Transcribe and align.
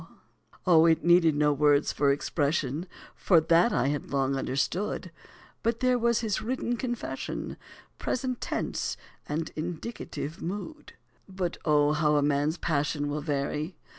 O, 0.65 0.87
it 0.87 1.03
needed 1.05 1.35
no 1.35 1.53
words 1.53 1.93
for 1.93 2.11
expression, 2.11 2.87
For 3.15 3.39
that 3.39 3.71
I 3.71 3.89
had 3.89 4.09
long 4.09 4.35
understood; 4.35 5.11
But 5.61 5.79
there 5.79 5.99
was 5.99 6.21
his 6.21 6.41
written 6.41 6.75
confession 6.75 7.55
Present 7.99 8.41
tense 8.41 8.97
and 9.29 9.51
indicative 9.55 10.41
mood. 10.41 10.93
But 11.29 11.57
O, 11.65 11.91
how 11.93 12.19
man's 12.21 12.57
passion 12.57 13.09
will 13.11 13.21
vary! 13.21 13.75